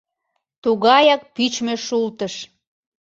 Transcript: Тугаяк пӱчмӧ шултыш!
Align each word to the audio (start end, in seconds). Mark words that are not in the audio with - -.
Тугаяк 0.63 1.21
пӱчмӧ 1.35 1.75
шултыш! 1.85 2.35